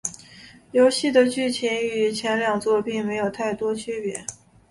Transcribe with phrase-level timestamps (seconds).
[0.71, 4.25] 游戏的剧情与前两作并没有太多区别。